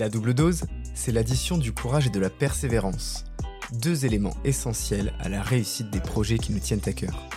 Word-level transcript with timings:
La 0.00 0.08
double 0.08 0.32
dose, 0.32 0.62
c'est 0.94 1.12
l'addition 1.12 1.58
du 1.58 1.74
courage 1.74 2.06
et 2.06 2.10
de 2.10 2.18
la 2.18 2.30
persévérance, 2.30 3.26
deux 3.82 4.06
éléments 4.06 4.34
essentiels 4.44 5.12
à 5.20 5.28
la 5.28 5.42
réussite 5.42 5.90
des 5.90 6.00
projets 6.00 6.38
qui 6.38 6.54
nous 6.54 6.58
tiennent 6.58 6.80
à 6.86 6.94
cœur. 6.94 7.28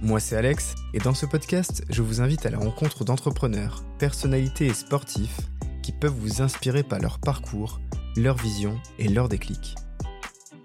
Moi 0.00 0.18
c'est 0.18 0.34
Alex, 0.34 0.74
et 0.94 0.98
dans 0.98 1.12
ce 1.12 1.26
podcast, 1.26 1.84
je 1.90 2.00
vous 2.00 2.22
invite 2.22 2.46
à 2.46 2.50
la 2.50 2.56
rencontre 2.56 3.04
d'entrepreneurs, 3.04 3.84
personnalités 3.98 4.64
et 4.64 4.72
sportifs 4.72 5.42
qui 5.82 5.92
peuvent 5.92 6.16
vous 6.18 6.40
inspirer 6.40 6.84
par 6.84 7.00
leur 7.00 7.18
parcours, 7.18 7.82
leur 8.16 8.38
vision 8.38 8.80
et 8.98 9.08
leur 9.08 9.28
déclic. 9.28 9.74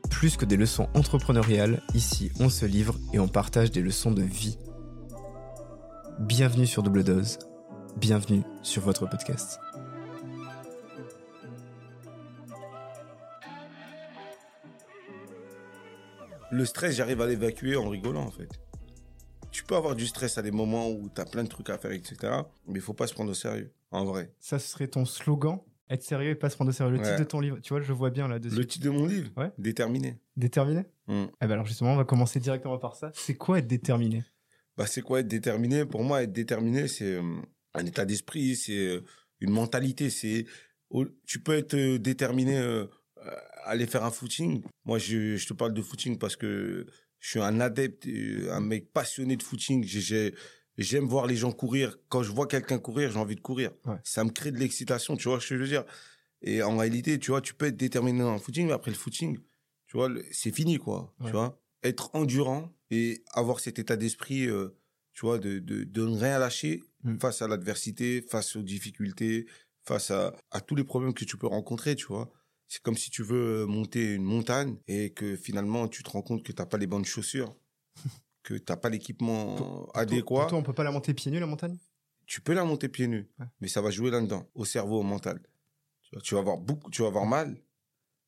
Plus 0.09 0.37
que 0.37 0.45
des 0.45 0.55
leçons 0.55 0.87
entrepreneuriales, 0.93 1.81
ici 1.95 2.31
on 2.39 2.47
se 2.47 2.65
livre 2.65 2.95
et 3.11 3.19
on 3.19 3.27
partage 3.27 3.71
des 3.71 3.81
leçons 3.81 4.11
de 4.11 4.23
vie. 4.23 4.57
Bienvenue 6.17 6.65
sur 6.65 6.81
Double 6.81 7.03
Dose, 7.03 7.39
bienvenue 7.97 8.43
sur 8.63 8.83
votre 8.83 9.05
podcast. 9.09 9.59
Le 16.51 16.65
stress, 16.65 16.95
j'arrive 16.95 17.21
à 17.21 17.27
l'évacuer 17.27 17.75
en 17.75 17.89
rigolant, 17.89 18.23
en 18.23 18.31
fait. 18.31 18.49
Tu 19.51 19.63
peux 19.63 19.75
avoir 19.75 19.95
du 19.95 20.07
stress 20.07 20.37
à 20.37 20.41
des 20.41 20.51
moments 20.51 20.89
où 20.89 21.09
tu 21.13 21.21
as 21.21 21.25
plein 21.25 21.43
de 21.43 21.49
trucs 21.49 21.69
à 21.69 21.77
faire, 21.77 21.91
etc. 21.91 22.17
Mais 22.67 22.75
il 22.75 22.81
faut 22.81 22.93
pas 22.93 23.07
se 23.07 23.13
prendre 23.13 23.31
au 23.31 23.35
sérieux, 23.35 23.71
en 23.91 24.05
vrai. 24.05 24.31
Ça 24.39 24.59
serait 24.59 24.87
ton 24.87 25.05
slogan 25.05 25.59
être 25.89 26.03
sérieux 26.03 26.31
et 26.31 26.35
pas 26.35 26.49
se 26.51 26.55
prendre 26.55 26.69
au 26.69 26.73
sérieux. 26.73 26.93
Le 26.93 26.99
Ouais. 26.99 27.05
titre 27.05 27.19
de 27.19 27.23
ton 27.23 27.39
livre, 27.39 27.59
tu 27.61 27.73
vois, 27.73 27.81
je 27.81 27.91
vois 27.93 28.11
bien 28.11 28.27
là-dessus. 28.27 28.55
Le 28.55 28.65
titre 28.67 28.85
de 28.85 28.91
mon 28.91 29.05
livre 29.07 29.31
Ouais. 29.37 29.51
Déterminé. 29.57 30.19
Déterminé 30.37 30.85
Hmm. 31.07 31.25
Eh 31.41 31.47
ben 31.47 31.53
alors 31.53 31.65
justement, 31.65 31.93
on 31.93 31.97
va 31.97 32.05
commencer 32.05 32.39
directement 32.39 32.77
par 32.77 32.95
ça. 32.95 33.11
C'est 33.15 33.33
quoi 33.33 33.57
être 33.57 33.65
déterminé? 33.65 34.23
Bah, 34.77 34.85
c'est 34.85 35.01
quoi 35.01 35.21
être 35.21 35.27
déterminé? 35.27 35.83
Pour 35.85 36.03
moi, 36.03 36.21
être 36.21 36.31
déterminé, 36.31 36.87
c'est 36.87 37.15
euh, 37.15 37.23
un 37.73 37.85
état 37.87 38.05
d'esprit, 38.05 38.55
c'est 38.55 38.77
euh, 38.77 39.03
une 39.39 39.49
mentalité. 39.49 40.11
C'est 40.11 40.45
Tu 41.25 41.39
peux 41.41 41.55
être 41.57 41.73
euh, 41.73 41.97
déterminé 41.97 42.59
aller 43.63 43.85
faire 43.87 44.03
un 44.03 44.11
footing. 44.11 44.63
Moi, 44.85 44.97
je, 44.99 45.35
je 45.37 45.47
te 45.47 45.53
parle 45.53 45.73
de 45.73 45.81
footing 45.81 46.17
parce 46.17 46.35
que 46.35 46.85
je 47.19 47.29
suis 47.29 47.39
un 47.39 47.59
adepte, 47.59 48.07
euh, 48.07 48.51
un 48.51 48.59
mec 48.61 48.91
passionné 48.93 49.35
de 49.35 49.43
footing. 49.43 49.83
J'ai- 49.83 50.01
j'ai- 50.01 50.33
J'aime 50.77 51.03
voir 51.07 51.27
les 51.27 51.35
gens 51.35 51.51
courir. 51.51 51.97
Quand 52.07 52.23
je 52.23 52.31
vois 52.31 52.47
quelqu'un 52.47 52.79
courir, 52.79 53.11
j'ai 53.11 53.17
envie 53.19 53.35
de 53.35 53.41
courir. 53.41 53.71
Ouais. 53.83 53.97
Ça 54.05 54.23
me 54.23 54.29
crée 54.29 54.49
de 54.53 54.57
l'excitation, 54.57 55.17
tu 55.17 55.27
vois 55.27 55.41
ce 55.41 55.49
que 55.49 55.55
je 55.57 55.61
veux 55.61 55.67
dire? 55.67 55.83
Et 56.41 56.63
en 56.63 56.77
réalité, 56.77 57.19
tu 57.19 57.31
vois, 57.31 57.41
tu 57.41 57.53
peux 57.53 57.65
être 57.65 57.75
déterminé 57.75 58.19
dans 58.19 58.31
le 58.31 58.39
footing, 58.39 58.67
mais 58.67 58.71
après 58.71 58.89
le 58.91 58.95
footing, 58.95 59.37
tu 59.87 59.97
vois, 59.97 60.09
c'est 60.31 60.55
fini, 60.55 60.77
quoi. 60.77 61.13
Ouais. 61.19 61.25
Tu 61.25 61.31
vois? 61.33 61.61
Être 61.83 62.11
endurant 62.15 62.71
et 62.91 63.25
avoir 63.33 63.59
cet 63.59 63.77
état 63.77 63.97
d'esprit, 63.97 64.45
euh, 64.47 64.69
tu 65.11 65.25
vois, 65.25 65.37
de, 65.37 65.59
de, 65.59 65.83
de 65.83 66.05
ne 66.05 66.17
rien 66.17 66.39
lâcher 66.39 66.81
Mm. 67.03 67.17
face 67.19 67.41
à 67.41 67.49
l'adversité, 67.49 68.21
face 68.21 68.55
aux 68.55 68.61
difficultés, 68.63 69.47
face 69.83 70.11
à, 70.11 70.33
à 70.51 70.61
tous 70.61 70.75
les 70.75 70.85
problèmes 70.85 71.13
que 71.13 71.25
tu 71.25 71.35
peux 71.35 71.47
rencontrer, 71.47 71.95
tu 71.97 72.05
vois? 72.05 72.31
C'est 72.71 72.81
comme 72.83 72.95
si 72.95 73.09
tu 73.09 73.23
veux 73.23 73.65
monter 73.65 74.13
une 74.13 74.23
montagne 74.23 74.77
et 74.87 75.09
que 75.11 75.35
finalement 75.35 75.87
tu 75.87 76.03
te 76.03 76.09
rends 76.11 76.21
compte 76.21 76.43
que 76.43 76.51
t'as 76.51 76.65
pas 76.67 76.77
les 76.77 76.85
bonnes 76.87 77.03
chaussures, 77.03 77.55
que 78.43 78.53
t'as 78.53 78.77
pas 78.77 78.89
l'équipement 78.89 79.87
adéquat. 79.93 80.45
toi, 80.45 80.57
on 80.59 80.63
peut 80.63 80.71
pas 80.73 80.83
la 80.83 80.91
monter 80.91 81.13
pieds 81.13 81.31
nus 81.31 81.39
la 81.39 81.47
montagne? 81.47 81.77
Tu 82.27 82.41
peux 82.41 82.53
la 82.53 82.63
monter 82.63 82.87
pieds 82.87 83.07
nus, 83.07 83.27
Ouais. 83.39 83.45
mais 83.59 83.67
ça 83.67 83.81
va 83.81 83.89
jouer 83.89 84.11
là-dedans, 84.11 84.47
au 84.53 84.63
cerveau, 84.65 84.99
au 84.99 85.03
mental. 85.03 85.41
Tu 86.03 86.15
vas, 86.15 86.21
tu 86.21 86.35
vas 86.35 86.41
avoir 86.41 86.57
beaucoup, 86.59 86.91
tu 86.91 87.01
vas 87.01 87.07
avoir 87.07 87.25
mal, 87.25 87.55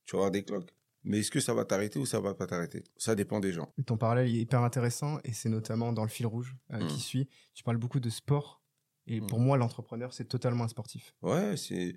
tu 0.06 0.14
vas 0.16 0.22
avoir 0.24 0.32
des 0.32 0.44
cloques. 0.44 0.74
Mais 1.04 1.20
est-ce 1.20 1.30
que 1.32 1.40
ça 1.40 1.54
va 1.54 1.64
t'arrêter 1.66 2.00
ou 2.00 2.06
ça 2.08 2.20
va 2.20 2.34
pas 2.34 2.48
t'arrêter? 2.48 2.84
Ça 2.98 3.14
dépend 3.16 3.40
des 3.40 3.52
gens. 3.54 3.72
Ton 3.86 3.98
parallèle 3.98 4.28
est 4.28 4.40
hyper 4.40 4.62
intéressant 4.62 5.20
et 5.24 5.34
c'est 5.34 5.50
notamment 5.50 5.94
dans 5.94 6.04
le 6.04 6.10
fil 6.10 6.26
rouge 6.28 6.56
euh, 6.74 6.88
qui 6.88 7.00
suit. 7.00 7.28
Tu 7.54 7.64
parles 7.64 7.78
beaucoup 7.78 8.00
de 8.00 8.10
sport 8.10 8.62
et 9.08 9.20
Mm. 9.22 9.28
pour 9.28 9.40
moi, 9.40 9.58
l'entrepreneur, 9.58 10.14
c'est 10.14 10.26
totalement 10.26 10.64
un 10.64 10.68
sportif. 10.68 11.16
Ouais, 11.24 11.58
c'est- 11.58 11.96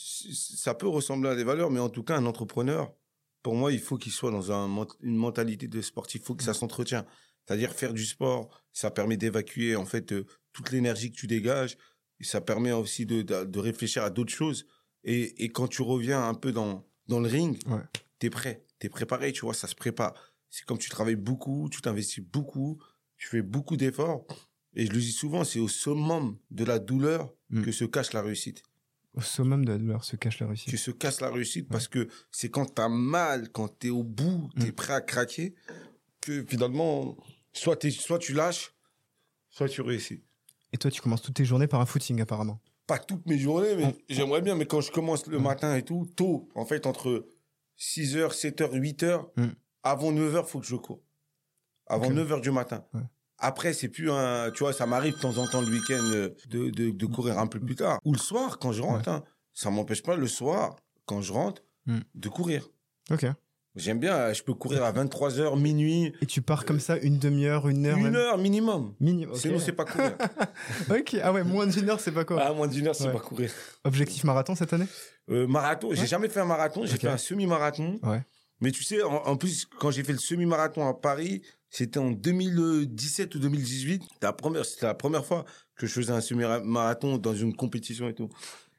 ça 0.00 0.74
peut 0.74 0.88
ressembler 0.88 1.30
à 1.30 1.36
des 1.36 1.44
valeurs, 1.44 1.70
mais 1.70 1.80
en 1.80 1.88
tout 1.88 2.02
cas, 2.02 2.16
un 2.16 2.26
entrepreneur, 2.26 2.92
pour 3.42 3.54
moi, 3.54 3.72
il 3.72 3.78
faut 3.80 3.96
qu'il 3.96 4.12
soit 4.12 4.30
dans 4.30 4.52
un, 4.52 4.86
une 5.00 5.16
mentalité 5.16 5.68
de 5.68 5.80
sportif. 5.80 6.20
Il 6.22 6.24
faut 6.24 6.34
que 6.34 6.42
ça 6.44 6.54
s'entretient. 6.54 7.06
C'est-à-dire 7.46 7.72
faire 7.72 7.92
du 7.94 8.04
sport, 8.04 8.62
ça 8.72 8.90
permet 8.90 9.16
d'évacuer 9.16 9.76
en 9.76 9.86
fait 9.86 10.12
euh, 10.12 10.26
toute 10.52 10.70
l'énergie 10.72 11.12
que 11.12 11.16
tu 11.16 11.26
dégages. 11.26 11.76
Et 12.20 12.24
ça 12.24 12.40
permet 12.40 12.72
aussi 12.72 13.06
de, 13.06 13.22
de, 13.22 13.44
de 13.44 13.58
réfléchir 13.58 14.02
à 14.02 14.10
d'autres 14.10 14.32
choses. 14.32 14.66
Et, 15.04 15.44
et 15.44 15.48
quand 15.50 15.68
tu 15.68 15.82
reviens 15.82 16.26
un 16.28 16.34
peu 16.34 16.50
dans, 16.52 16.84
dans 17.06 17.20
le 17.20 17.28
ring, 17.28 17.58
Ouais. 17.68 17.82
t'es 18.18 18.30
prêt, 18.30 18.64
t'es 18.78 18.88
préparé, 18.88 19.32
tu 19.32 19.42
vois, 19.42 19.54
ça 19.54 19.68
se 19.68 19.74
prépare. 19.76 20.14
C'est 20.50 20.64
comme 20.64 20.78
tu 20.78 20.90
travailles 20.90 21.14
beaucoup, 21.16 21.68
tu 21.70 21.80
t'investis 21.80 22.24
beaucoup, 22.24 22.82
tu 23.16 23.28
fais 23.28 23.42
beaucoup 23.42 23.76
d'efforts. 23.76 24.26
Et 24.74 24.86
je 24.86 24.92
le 24.92 24.98
dis 24.98 25.12
souvent, 25.12 25.44
c'est 25.44 25.60
au 25.60 25.68
summum 25.68 26.36
de 26.50 26.64
la 26.64 26.78
douleur 26.78 27.32
Mm. 27.48 27.62
que 27.62 27.70
se 27.70 27.84
cache 27.84 28.12
la 28.12 28.22
réussite 28.22 28.64
Au 29.16 29.20
summum 29.22 29.64
de 29.64 29.72
la 29.72 29.78
douleur 29.78 30.04
se 30.04 30.14
cache 30.16 30.40
la 30.40 30.46
réussite. 30.46 30.68
tu 30.68 30.76
se 30.76 30.90
casses 30.90 31.20
la 31.22 31.30
réussite 31.30 31.68
parce 31.68 31.88
que 31.88 32.08
c'est 32.30 32.50
quand 32.50 32.66
t'as 32.66 32.88
mal, 32.90 33.50
quand 33.50 33.68
t'es 33.68 33.88
au 33.88 34.02
bout, 34.04 34.50
t'es 34.60 34.68
Mm. 34.68 34.72
prêt 34.72 34.92
à 34.92 35.00
craquer, 35.00 35.54
que 36.20 36.44
finalement, 36.46 37.16
soit, 37.54 37.76
t'es- 37.76 37.90
soit 37.90 38.18
tu 38.18 38.34
lâches, 38.34 38.74
soit 39.48 39.68
tu 39.70 39.80
réussis. 39.80 40.22
Et 40.72 40.76
toi, 40.78 40.90
tu 40.90 41.00
commences 41.00 41.22
toutes 41.22 41.36
tes 41.36 41.44
journées 41.46 41.66
par 41.66 41.80
un 41.80 41.86
footing 41.86 42.20
apparemment. 42.20 42.60
Pas 42.86 42.98
toutes 42.98 43.24
mes 43.26 43.38
journées, 43.38 43.74
mais 43.74 43.86
Mm. 43.86 43.94
j'aimerais 44.10 44.42
bien, 44.42 44.54
mais 44.54 44.66
quand 44.66 44.82
je 44.82 44.92
commence 44.92 45.26
le 45.26 45.38
Mm. 45.38 45.42
matin 45.42 45.76
et 45.76 45.82
tout, 45.82 46.06
tôt, 46.14 46.48
en 46.54 46.66
fait, 46.66 46.86
entre 46.86 47.26
6h, 47.76 48.34
7h, 48.34 48.74
8h, 48.74 49.26
Mm. 49.36 49.46
avant 49.82 50.12
9h, 50.12 50.46
faut 50.46 50.60
que 50.60 50.66
je 50.66 50.76
cours. 50.76 51.02
Avant 51.86 52.08
Ok. 52.08 52.12
9h 52.12 52.40
du 52.42 52.50
matin. 52.50 52.84
Ouais. 52.92 53.00
Après, 53.38 53.72
c'est 53.74 53.88
plus 53.88 54.10
un, 54.10 54.50
tu 54.50 54.60
vois, 54.64 54.72
ça 54.72 54.86
m'arrive 54.86 55.14
de 55.16 55.20
temps 55.20 55.36
en 55.38 55.46
temps 55.46 55.60
le 55.60 55.68
week-end 55.68 56.02
euh, 56.12 56.30
de, 56.48 56.70
de, 56.70 56.90
de 56.90 57.06
courir 57.06 57.38
un 57.38 57.46
peu 57.46 57.60
plus 57.60 57.74
tard. 57.76 57.98
Ou 58.04 58.12
le 58.12 58.18
soir, 58.18 58.58
quand 58.58 58.72
je 58.72 58.82
rentre, 58.82 59.08
hein. 59.08 59.22
Ça 59.52 59.70
m'empêche 59.70 60.02
pas 60.02 60.16
le 60.16 60.26
soir, 60.26 60.76
quand 61.06 61.20
je 61.22 61.32
rentre, 61.32 61.62
Mm. 61.86 61.98
de 62.16 62.28
courir. 62.28 62.68
Ok. 63.12 63.26
J'aime 63.76 64.00
bien, 64.00 64.14
euh, 64.16 64.34
je 64.34 64.42
peux 64.42 64.54
courir 64.54 64.82
à 64.84 64.90
23h, 64.90 65.56
minuit, 65.56 66.12
Et 66.22 66.26
tu 66.26 66.40
pars 66.42 66.64
comme 66.64 66.80
ça 66.80 66.96
une 66.96 67.18
demi-heure, 67.18 67.68
une 67.68 67.86
heure 67.86 67.96
une 67.98 68.04
même 68.04 68.16
heure 68.16 68.38
minimum. 68.38 68.94
Minimum. 69.00 69.36
Sinon, 69.36 69.58
c'est 69.60 69.72
pas 69.72 69.84
courir. 69.84 70.16
ok. 70.90 71.16
Ah 71.22 71.32
ouais, 71.32 71.44
moins 71.44 71.66
d'une 71.66 71.88
heure, 71.90 72.00
c'est 72.00 72.10
pas 72.12 72.24
quoi 72.24 72.42
ah, 72.42 72.52
moins 72.54 72.66
d'une 72.66 72.86
heure, 72.88 72.94
c'est 72.96 73.06
Ouais. 73.06 73.12
pas 73.12 73.20
courir. 73.20 73.52
Objectif 73.84 74.24
marathon 74.24 74.54
cette 74.56 74.72
année? 74.72 74.86
Euh, 75.30 75.46
marathon, 75.46 75.90
j'ai 75.92 76.00
Ouais. 76.00 76.06
jamais 76.06 76.28
fait 76.28 76.40
un 76.40 76.44
marathon, 76.46 76.84
j'ai 76.86 76.96
fait 76.96 77.08
un 77.08 77.18
semi-marathon. 77.18 77.98
Ouais. 78.02 78.22
Mais 78.60 78.70
tu 78.72 78.82
sais, 78.84 79.02
en, 79.02 79.14
en 79.14 79.36
plus, 79.36 79.66
quand 79.66 79.90
j'ai 79.90 80.02
fait 80.04 80.12
le 80.12 80.18
semi-marathon 80.18 80.86
à 80.88 80.94
Paris, 80.94 81.42
c'était 81.70 81.98
en 81.98 82.10
2017 82.10 83.34
ou 83.34 83.38
2018. 83.38 84.02
C'était 84.02 84.26
la 84.26 84.32
première, 84.32 84.64
c'était 84.64 84.86
la 84.86 84.94
première 84.94 85.24
fois 85.26 85.44
que 85.76 85.86
je 85.86 85.92
faisais 85.92 86.12
un 86.12 86.20
semi-marathon 86.20 87.18
dans 87.18 87.34
une 87.34 87.54
compétition 87.54 88.08
et 88.08 88.14
tout. 88.14 88.28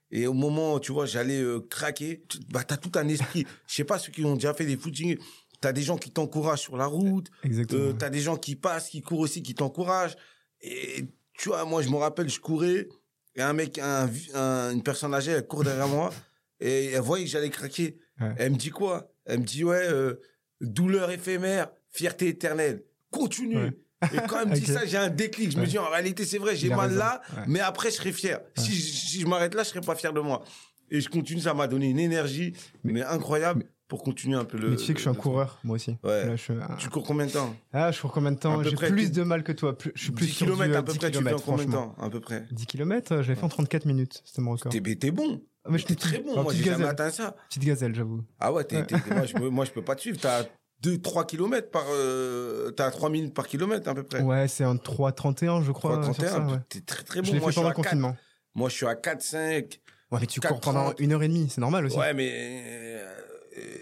Et 0.09 0.25
au 0.25 0.33
moment, 0.33 0.79
tu 0.79 0.91
vois, 0.93 1.05
j'allais 1.05 1.39
euh, 1.41 1.59
craquer, 1.59 2.23
tu- 2.29 2.39
bah, 2.49 2.63
t'as 2.63 2.77
tout 2.77 2.91
un 2.95 3.07
esprit. 3.07 3.45
Je 3.67 3.75
sais 3.75 3.83
pas 3.83 3.99
ceux 3.99 4.11
qui 4.11 4.23
ont 4.23 4.35
déjà 4.35 4.53
fait 4.53 4.65
des 4.65 4.77
footings. 4.77 5.17
T'as 5.59 5.73
des 5.73 5.81
gens 5.81 5.97
qui 5.97 6.11
t'encouragent 6.11 6.61
sur 6.61 6.77
la 6.77 6.85
route. 6.85 7.27
Exactement. 7.43 7.81
Euh, 7.81 7.93
t'as 7.93 8.09
des 8.09 8.21
gens 8.21 8.37
qui 8.37 8.55
passent, 8.55 8.89
qui 8.89 9.01
courent 9.01 9.19
aussi, 9.19 9.43
qui 9.43 9.53
t'encouragent. 9.53 10.15
Et 10.61 11.05
tu 11.37 11.49
vois, 11.49 11.65
moi, 11.65 11.81
je 11.81 11.89
me 11.89 11.97
rappelle, 11.97 12.29
je 12.29 12.39
courais, 12.39 12.87
et 13.35 13.41
un 13.41 13.53
mec, 13.53 13.77
un, 13.79 14.09
un- 14.33 14.71
une 14.71 14.81
personne 14.83 15.13
âgée, 15.13 15.31
elle 15.31 15.45
court 15.45 15.63
derrière 15.63 15.87
moi, 15.87 16.11
et 16.59 16.85
elle 16.93 17.01
voyait 17.01 17.25
que 17.25 17.31
j'allais 17.31 17.49
craquer. 17.49 17.97
Ouais. 18.19 18.33
Elle 18.37 18.51
me 18.53 18.57
dit 18.57 18.69
quoi? 18.69 19.11
Elle 19.25 19.39
me 19.41 19.45
dit, 19.45 19.63
ouais, 19.63 19.87
euh, 19.89 20.21
douleur 20.61 21.11
éphémère, 21.11 21.69
fierté 21.91 22.27
éternelle. 22.29 22.83
Continue. 23.11 23.57
Ouais. 23.57 23.77
Et 24.13 24.17
quand 24.27 24.41
elle 24.41 24.49
me 24.49 24.55
dit 24.59 24.65
ça, 24.65 24.85
j'ai 24.85 24.97
un 24.97 25.09
déclic. 25.09 25.51
Je 25.51 25.57
me 25.59 25.65
dis, 25.65 25.77
en 25.77 25.89
réalité, 25.89 26.25
c'est 26.25 26.37
vrai, 26.37 26.55
j'ai 26.55 26.69
mal 26.69 26.89
raison. 26.89 26.99
là, 26.99 27.21
mais 27.47 27.59
après, 27.59 27.89
je 27.89 27.95
serai 27.95 28.11
fier. 28.11 28.39
Si, 28.57 28.71
je- 28.73 28.81
si 28.95 29.21
je 29.21 29.25
m'arrête 29.27 29.53
là, 29.55 29.63
je 29.63 29.69
serai 29.69 29.81
pas 29.81 29.95
fier 29.95 30.13
de 30.13 30.19
moi. 30.19 30.43
Et 30.89 31.01
je 31.01 31.09
continue, 31.09 31.41
ça 31.41 31.53
m'a 31.53 31.67
donné 31.67 31.89
une 31.89 31.99
énergie, 31.99 32.53
mais, 32.83 32.93
Mais- 32.93 33.03
incroyable, 33.03 33.65
pour 33.89 34.03
continuer 34.03 34.35
un 34.37 34.45
peu 34.45 34.57
le. 34.57 34.69
Mais 34.71 34.75
tu 34.77 34.85
sais 34.85 34.93
que 34.93 34.99
je 34.99 35.03
suis 35.03 35.09
un 35.09 35.13
coureur, 35.13 35.59
moi 35.63 35.75
aussi. 35.75 35.97
Ouais. 36.03 36.25
Là, 36.25 36.35
je 36.35 36.53
Tu 36.77 36.89
cours 36.89 37.03
combien 37.05 37.25
de 37.25 37.31
temps? 37.31 37.55
Ah, 37.73 37.91
je 37.91 37.99
cours 38.01 38.11
combien 38.11 38.31
de 38.31 38.37
temps? 38.37 38.61
J'ai 38.63 38.75
plus 38.75 39.11
de 39.11 39.23
mal 39.23 39.43
que 39.43 39.51
toi. 39.53 39.77
Plus- 39.77 39.91
Je 39.95 40.03
suis 40.03 40.11
plus 40.11 40.25
10 40.27 40.31
sur 40.33 40.45
du, 40.45 40.51
km 40.53 40.73
euh, 40.73 40.77
à 40.79 40.83
peu 40.83 40.91
10 40.93 40.97
près, 40.99 41.07
tu 41.11 41.13
fais 41.13 41.19
en 41.19 41.23
kilomètres, 41.37 41.45
combien 41.45 41.65
de 41.65 41.71
temps 41.71 41.95
À 41.99 42.09
peu 42.09 42.19
près? 42.19 42.45
10 42.51 42.65
km, 42.67 43.21
je 43.21 43.29
l'ai 43.29 43.35
fait 43.35 43.43
en 43.43 43.49
34 43.49 43.85
minutes. 43.85 44.21
C'était 44.25 44.41
mon 44.41 44.51
record. 44.51 44.71
T'es 44.71 45.11
bon. 45.11 45.41
Ah, 45.67 45.71
mais 45.71 45.77
je 45.79 45.85
suis 45.85 45.95
très 45.95 46.19
bon. 46.19 46.33
Moi, 46.35 46.45
petite 46.51 46.63
j'ai 46.63 46.71
jamais 46.71 46.85
atteint 46.85 47.09
ça. 47.11 47.35
Petite 47.49 47.63
gazelle, 47.65 47.93
j'avoue. 47.93 48.23
Ah 48.39 48.53
ouais, 48.53 48.63
t'es, 48.63 48.83
moi, 49.11 49.25
je, 49.25 49.37
moi, 49.49 49.65
je 49.65 49.71
peux 49.71 49.83
pas 49.83 49.95
te 49.95 50.01
suivre. 50.01 50.17
T'as 50.19 50.43
2-3 50.83 51.25
km 51.25 51.69
par. 51.71 51.85
Euh, 51.89 52.71
t'as 52.71 52.89
3 52.91 53.09
minutes 53.09 53.33
par 53.33 53.47
kilomètre 53.47 53.89
à 53.89 53.95
peu 53.95 54.03
près. 54.03 54.21
Ouais, 54.21 54.47
c'est 54.47 54.63
un 54.63 54.75
3,31, 54.75 55.63
je 55.63 55.71
crois. 55.71 55.93
3, 55.99 56.03
sur 56.05 56.13
31, 56.15 56.29
ça, 56.31 56.39
ouais. 56.53 56.59
t'es 56.69 56.81
très 56.81 57.03
très 57.03 57.19
Je 57.19 57.27
bon. 57.27 57.33
l'ai 57.33 57.39
Moi, 57.39 57.47
fait 57.47 57.51
je 57.51 57.51
suis 57.51 57.55
pendant 57.61 57.69
le 57.69 57.75
4. 57.75 57.83
confinement. 57.83 58.15
Moi, 58.55 58.69
je 58.69 58.75
suis 58.75 58.85
à 58.85 58.93
4-5. 58.95 59.79
Ouais, 60.11 60.19
mais 60.21 60.25
tu 60.27 60.39
cours 60.39 60.57
4,30. 60.57 60.61
pendant 60.61 60.93
une 60.99 61.11
heure 61.11 61.23
et 61.23 61.27
demie, 61.27 61.49
c'est 61.49 61.59
normal 61.61 61.85
aussi. 61.85 61.97
Ouais, 61.97 62.13
mais 62.13 62.31
euh, 62.33 63.13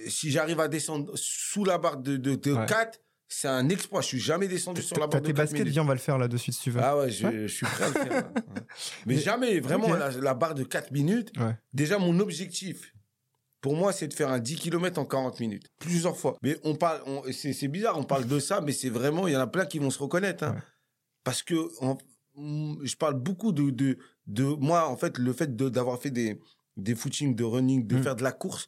si 0.08 0.32
j'arrive 0.32 0.60
à 0.60 0.68
descendre 0.68 1.12
sous 1.16 1.64
la 1.66 1.78
barre 1.78 1.98
de, 1.98 2.18
de, 2.18 2.36
de 2.36 2.54
Ouais. 2.54 2.66
4, 2.66 3.00
c'est 3.28 3.48
un 3.48 3.70
exploit. 3.70 4.02
Je 4.02 4.08
suis 4.08 4.20
jamais 4.20 4.48
descendu 4.48 4.82
sur 4.82 4.98
la 5.00 5.08
barre 5.08 5.22
de 5.22 5.28
tes 5.28 5.34
4 5.34 5.38
baskets, 5.38 5.60
minutes. 5.60 5.74
viens, 5.74 5.84
on 5.84 5.86
va 5.88 5.94
le 5.94 6.00
faire 6.00 6.18
là 6.18 6.28
de 6.28 6.38
suite 6.38 6.56
si 6.56 6.62
tu 6.62 6.72
veux. 6.72 6.82
Ah 6.84 6.98
ouais, 6.98 7.10
je, 7.12 7.26
Ouais. 7.28 7.48
je 7.48 7.54
suis 7.54 7.66
prêt 7.66 7.84
à 7.86 7.88
le 7.88 7.94
faire. 7.94 8.12
là. 8.14 8.32
Mais, 9.06 9.16
Mais- 9.16 9.18
jamais, 9.18 9.60
vraiment, 9.60 9.94
la, 9.94 10.12
la 10.12 10.34
barre 10.34 10.56
de 10.56 10.64
4 10.64 10.92
minutes, 10.92 11.32
Ouais. 11.38 11.56
déjà 11.74 11.98
mon 11.98 12.20
objectif, 12.20 12.94
pour 13.62 13.76
moi, 13.76 13.92
c'est 13.94 14.08
de 14.08 14.14
faire 14.14 14.30
un 14.30 14.40
10 14.40 14.56
km 14.58 15.00
en 15.00 15.06
40 15.06 15.40
minutes. 15.40 15.72
Plusieurs 15.80 16.16
fois. 16.18 16.38
Mais 16.44 16.58
on 16.64 16.76
parle, 16.76 17.02
c'est 17.34 17.68
bizarre, 17.68 17.98
on 17.98 18.04
parle 18.04 18.28
de 18.28 18.40
ça, 18.40 18.62
mais 18.62 18.72
c'est 18.74 18.90
vraiment, 18.90 19.28
il 19.28 19.34
y 19.34 19.38
en 19.38 19.42
a 19.42 19.48
plein 19.48 19.66
qui 19.66 19.80
vont 19.80 19.90
se 19.90 20.00
reconnaître. 20.00 20.44
hein. 20.44 20.54
Ouais. 20.54 20.62
Parce 21.24 21.42
que 21.42 21.56
je 22.38 22.96
parle 22.96 23.16
beaucoup 23.16 23.52
de, 23.52 23.70
de, 23.72 23.98
de 24.28 24.44
moi, 24.44 24.88
en 24.90 24.98
fait, 24.98 25.18
le 25.18 25.34
fait 25.34 25.56
de- 25.56 25.70
d'avoir 25.70 26.00
fait 26.02 26.12
des, 26.12 26.40
des 26.78 26.94
footings, 26.96 27.36
de 27.36 27.44
running, 27.44 27.88
de 27.88 27.96
Mm. 27.98 28.04
faire 28.04 28.16
de 28.16 28.24
la 28.24 28.32
course, 28.32 28.68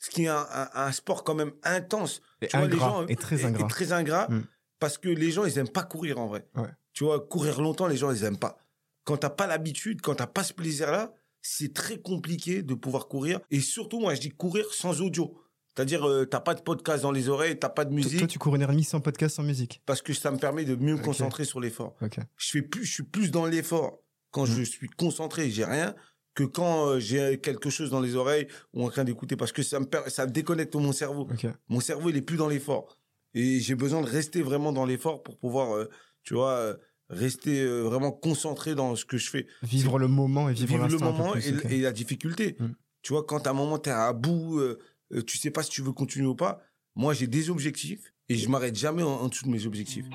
ce 0.00 0.10
qui 0.10 0.24
est 0.24 0.28
un, 0.28 0.46
un- 0.52 0.68
un 0.74 0.90
sport 0.92 1.22
quand 1.22 1.34
même 1.36 1.52
intense. 1.62 2.20
Et 2.42 2.48
Tu 2.48 2.56
vois, 2.56 2.66
les 2.66 2.74
ingrat, 2.74 2.88
gens- 2.88 3.06
et 3.06 3.16
très 3.16 3.44
ingrat. 3.44 3.64
et 3.64 3.68
très 3.68 3.92
ingrat, 3.92 4.26
Mm. 4.28 4.44
parce 4.80 4.98
que 4.98 5.08
les 5.08 5.30
gens, 5.30 5.44
ils 5.44 5.56
aiment 5.58 5.68
pas 5.68 5.84
courir 5.84 6.18
en 6.18 6.26
vrai. 6.26 6.46
Ouais. 6.56 6.68
Tu 6.92 7.04
vois, 7.04 7.20
courir 7.20 7.60
longtemps, 7.60 7.86
les 7.86 7.96
gens, 7.96 8.10
ils 8.10 8.24
aiment 8.24 8.38
pas. 8.38 8.58
Quand 9.04 9.18
t'as 9.18 9.30
pas 9.30 9.46
l'habitude, 9.46 10.00
quand 10.00 10.16
t'as 10.16 10.26
pas 10.26 10.42
ce 10.42 10.52
plaisir-là, 10.52 11.12
c'est 11.42 11.72
très 11.72 11.98
compliqué 11.98 12.62
de 12.62 12.74
pouvoir 12.74 13.06
courir. 13.08 13.40
Et 13.50 13.60
surtout, 13.60 14.00
moi, 14.00 14.14
je 14.14 14.20
dis 14.20 14.30
courir 14.30 14.66
sans 14.72 15.00
audio. 15.00 15.34
C'est-à-dire, 15.74 16.06
euh, 16.08 16.26
t'as 16.26 16.40
pas 16.40 16.54
de 16.54 16.60
podcast 16.62 17.02
dans 17.02 17.12
les 17.12 17.28
oreilles, 17.28 17.58
t'as 17.58 17.68
pas 17.68 17.84
de 17.84 17.94
musique, 17.94 18.18
toi, 18.18 18.26
tu 18.26 18.38
cours 18.40 18.56
une 18.56 18.62
heure 18.62 18.70
et 18.70 18.72
demie 18.72 18.84
sans 18.84 19.00
podcast, 19.00 19.36
sans 19.36 19.44
musique. 19.44 19.80
parce 19.86 20.02
que 20.02 20.12
ça 20.12 20.30
me 20.32 20.36
permet 20.36 20.64
de 20.64 20.74
mieux 20.74 20.96
me 20.96 21.02
concentrer 21.02 21.44
sur 21.44 21.60
l'effort. 21.60 21.94
Ok. 22.02 22.18
Je 22.36 22.50
fais 22.50 22.62
plus, 22.62 22.84
je 22.84 22.92
suis 22.92 23.02
plus 23.04 23.30
dans 23.30 23.46
l'effort 23.46 24.00
quand 24.32 24.42
Mm. 24.42 24.46
je 24.56 24.62
suis 24.62 24.88
concentré 24.88 25.48
j'ai 25.50 25.64
rien 25.64 25.94
que 26.34 26.44
quand 26.44 26.86
euh, 26.86 26.98
j'ai 27.00 27.38
quelque 27.40 27.70
chose 27.70 27.90
dans 27.90 28.00
les 28.00 28.14
oreilles 28.16 28.46
ou 28.72 28.84
en 28.84 28.90
train 28.90 29.04
d'écouter 29.04 29.36
parce 29.36 29.52
que 29.52 29.62
ça 29.62 29.80
me 29.80 29.86
per- 29.86 30.08
ça 30.08 30.26
déconnecte 30.26 30.74
mon 30.76 30.92
cerveau. 30.92 31.26
Mon 31.68 31.80
cerveau, 31.80 32.10
il 32.10 32.16
est 32.16 32.22
plus 32.22 32.36
dans 32.36 32.48
l'effort. 32.48 32.96
Et 33.34 33.60
j'ai 33.60 33.74
besoin 33.74 34.00
de 34.00 34.06
rester 34.08 34.42
vraiment 34.42 34.72
dans 34.72 34.84
l'effort 34.84 35.22
pour 35.22 35.36
pouvoir, 35.38 35.76
euh, 35.76 35.88
tu 36.24 36.34
vois, 36.34 36.52
euh, 36.52 36.74
rester 37.08 37.60
euh, 37.60 37.82
vraiment 37.82 38.12
concentré 38.12 38.74
dans 38.74 38.96
ce 38.96 39.04
que 39.04 39.18
je 39.18 39.30
fais. 39.30 39.46
Vivre 39.62 39.98
le 39.98 40.08
moment 40.08 40.48
et 40.48 40.54
vivre, 40.54 40.68
Vivre 40.74 40.88
le 40.88 40.98
moment 40.98 41.32
plus, 41.32 41.48
et, 41.70 41.78
la 41.80 41.92
difficulté. 41.92 42.56
Mm. 42.58 42.66
Tu 43.02 43.12
vois, 43.12 43.24
quand 43.24 43.46
à 43.46 43.50
un 43.50 43.52
moment, 43.54 43.78
tu 43.78 43.88
es 43.88 43.92
à 43.92 44.12
bout, 44.12 44.58
euh, 44.58 44.78
euh, 45.12 45.22
tu 45.22 45.38
sais 45.38 45.50
pas 45.50 45.62
si 45.62 45.70
tu 45.70 45.82
veux 45.82 45.92
continuer 45.92 46.26
ou 46.26 46.34
pas. 46.34 46.60
Moi, 46.96 47.14
j'ai 47.14 47.26
des 47.26 47.50
objectifs 47.50 48.12
et 48.28 48.36
je 48.36 48.48
m'arrête 48.48 48.76
jamais 48.76 49.02
en, 49.02 49.10
en 49.12 49.28
dessous 49.28 49.46
de 49.46 49.50
mes 49.50 49.66
objectifs. 49.66 50.06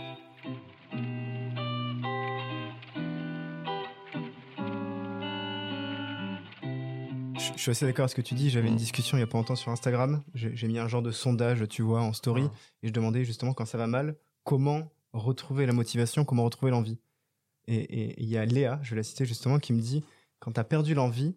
Suis 7.65 7.71
assez 7.71 7.85
d'accord 7.85 8.03
avec 8.03 8.11
ce 8.11 8.15
que 8.15 8.21
tu 8.21 8.33
dis. 8.35 8.49
J'avais 8.49 8.67
une 8.69 8.73
Mm. 8.75 8.77
discussion 8.77 9.17
il 9.17 9.21
y 9.21 9.23
a 9.23 9.27
pas 9.27 9.37
longtemps 9.37 9.55
sur 9.55 9.71
Instagram. 9.71 10.23
J'ai 10.33 10.67
mis 10.67 10.79
un 10.79 10.87
genre 10.87 11.01
de 11.01 11.11
sondage, 11.11 11.67
tu 11.67 11.81
vois, 11.81 12.01
en 12.01 12.13
story. 12.13 12.43
Et 12.83 12.87
je 12.87 12.93
demandais 12.93 13.23
justement 13.25 13.53
quand 13.53 13.65
ça 13.65 13.77
va 13.77 13.87
mal, 13.87 14.15
comment 14.43 14.91
retrouver 15.13 15.65
la 15.65 15.73
motivation, 15.73 16.25
comment 16.25 16.43
retrouver 16.43 16.71
l'envie. 16.71 16.97
Et 17.67 18.21
il 18.21 18.29
y 18.29 18.37
a 18.37 18.45
Léa, 18.45 18.79
je 18.83 18.91
vais 18.91 18.97
la 18.97 19.03
citer 19.03 19.25
justement, 19.25 19.59
qui 19.59 19.73
me 19.73 19.81
dit 19.81 20.03
quand 20.39 20.51
t'as 20.51 20.63
perdu 20.63 20.93
l'envie, 20.93 21.35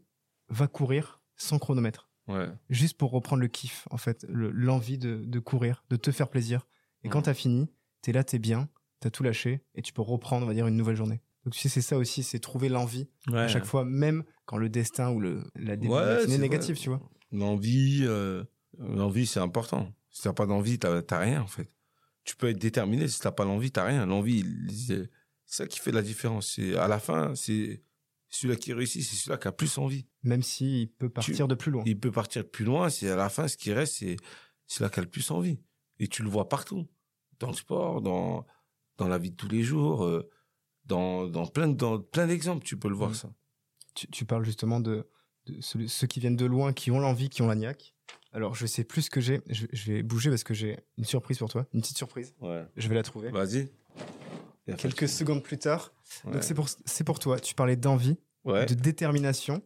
va 0.49 0.67
courir 0.67 1.21
sans 1.37 1.59
chronomètre. 1.59 2.11
Ouais. 2.27 2.49
Juste 2.69 2.99
pour 2.99 3.11
reprendre 3.11 3.41
le 3.41 3.49
kiff, 3.49 3.87
en 3.91 3.97
fait, 3.97 4.27
le- 4.29 4.51
l'envie 4.51 4.99
de, 4.99 5.23
de 5.25 5.39
courir, 5.39 5.85
de 5.89 5.97
te 5.97 6.11
faire 6.13 6.29
plaisir. 6.29 6.67
Et 7.05 7.09
quand 7.09 7.21
Mhm. 7.21 7.25
t'as 7.25 7.35
fini, 7.35 7.69
t'es 8.03 8.13
là, 8.13 8.25
t'es 8.25 8.39
bien, 8.39 8.69
t'as 9.01 9.09
tout 9.11 9.23
lâché 9.23 9.63
et 9.75 9.81
tu 9.83 9.93
peux 9.95 10.03
reprendre, 10.03 10.45
on 10.45 10.49
va 10.49 10.53
dire, 10.55 10.67
une 10.67 10.77
nouvelle 10.77 10.97
journée. 10.97 11.21
Donc 11.49 11.55
tu 11.55 11.61
sais, 11.61 11.71
c'est 11.71 11.81
ça 11.81 11.97
aussi, 11.97 12.23
c'est 12.23 12.41
trouver 12.41 12.69
l'envie 12.69 13.09
à 13.33 13.49
chaque 13.49 13.65
fois, 13.65 13.83
même 13.83 14.23
quand 14.45 14.59
le 14.59 14.69
destin 14.69 15.09
ou 15.13 15.19
le, 15.19 15.45
la 15.55 15.79
c'est 15.81 15.85
est 15.87 16.27
vrai. 16.27 16.37
négative, 16.37 16.77
tu 16.77 16.91
vois. 16.91 17.01
L'envie, 17.33 18.03
euh, 18.03 18.45
l'envie, 18.79 19.25
c'est 19.25 19.41
important. 19.41 19.91
Si 20.11 20.21
t'as 20.21 20.35
pas 20.35 20.45
d'envie, 20.45 20.79
t'as 20.79 21.01
t'as 21.01 21.19
rien, 21.21 21.41
en 21.41 21.47
fait. 21.47 21.73
Tu 22.25 22.37
peux 22.37 22.51
être 22.51 22.59
déterminé, 22.59 23.09
si 23.09 23.19
t'as 23.19 23.33
pas 23.33 23.47
l'envie, 23.47 23.73
t'as 23.73 23.87
rien. 23.87 24.05
L'envie, 24.05 24.45
c'est 24.69 25.09
ça 25.47 25.67
qui 25.67 25.79
fait 25.79 25.91
la 25.91 26.03
différence. 26.03 26.53
C'est, 26.57 26.77
à 26.77 26.87
la 26.87 26.99
fin, 26.99 27.35
c'est 27.35 27.83
celui-là 28.29 28.57
qui 28.59 28.75
réussit, 28.75 29.03
c'est 29.03 29.17
celui-là 29.17 29.39
qui 29.39 29.49
a 29.49 29.53
plus 29.53 29.79
envie. 29.79 30.07
Même 30.25 30.43
s'il 30.43 30.91
peut 30.93 31.09
partir 31.09 31.49
de 31.49 31.55
plus 31.55 31.71
loin. 31.71 31.83
Il 31.87 31.99
peut 31.99 32.13
partir 32.13 32.47
plus 32.47 32.67
loin, 32.67 32.91
c'est 32.91 33.09
à 33.09 33.17
la 33.17 33.31
fin, 33.31 33.49
ce 33.49 33.57
qui 33.57 33.73
reste, 33.73 33.95
c'est 34.01 34.17
celui-là 34.67 34.91
qui 34.91 35.01
a 35.01 35.03
le 35.03 35.09
plus 35.09 35.31
envie. 35.31 35.59
Et 35.99 36.09
tu 36.09 36.23
le 36.23 36.29
vois 36.29 36.47
partout. 36.47 36.87
Dans 37.41 37.49
le 37.49 37.57
sport, 37.57 38.03
dans, 38.03 38.45
dans 38.99 39.09
la 39.09 39.17
vie 39.17 39.31
de 39.31 39.37
tous 39.37 39.49
les 39.49 39.63
jours, 39.63 40.05
euh, 40.05 40.29
dans, 40.89 41.27
dans 41.27 41.47
plein, 41.47 41.69
de- 41.69 41.75
dans 41.77 42.01
plein 42.01 42.27
d'exemples, 42.27 42.65
tu 42.65 42.77
peux 42.77 42.89
le 42.89 42.95
voir, 42.97 43.11
Mm. 43.11 43.15
ça. 43.15 43.29
Tu, 43.95 44.07
tu 44.09 44.25
parles 44.25 44.45
justement 44.45 44.81
de, 44.81 45.07
de 45.47 45.61
ceux, 45.61 45.87
ceux 45.89 46.07
qui 46.07 46.21
viennent 46.21 46.37
de 46.37 46.47
loin, 46.47 46.73
qui 46.73 46.91
ont 46.91 46.99
l'envie, 47.01 47.29
qui 47.29 47.43
ont 47.43 47.47
la 47.49 47.55
niaque. 47.57 47.95
Alors, 48.33 48.55
je 48.55 48.67
sais 48.67 48.85
plus 48.85 49.03
ce 49.03 49.11
que 49.11 49.21
j'ai. 49.21 49.41
Je, 49.49 49.67
je 49.73 49.93
vais 49.93 50.03
bouger 50.03 50.29
parce 50.31 50.45
que 50.45 50.55
j'ai 50.55 50.79
une 50.99 51.05
surprise 51.05 51.39
pour 51.39 51.49
toi, 51.49 51.67
une 51.73 51.81
petite 51.81 51.97
surprise. 51.97 52.35
Ouais. 52.41 52.65
Je 52.77 52.89
vais 52.89 52.95
la 52.95 53.03
trouver. 53.03 53.31
Vas-y. 53.31 53.69
Quelques 54.77 55.09
secondes 55.09 55.43
plus 55.43 55.59
tard. 55.59 55.93
Ouais. 56.25 56.33
Donc, 56.33 56.43
c'est 56.43 56.53
pour, 56.55 56.69
c'est 56.85 57.05
pour 57.05 57.19
toi. 57.19 57.41
Tu 57.41 57.55
parlais 57.55 57.77
d'envie, 57.77 58.17
Ouais. 58.45 58.67
de 58.67 58.75
détermination. 58.75 59.63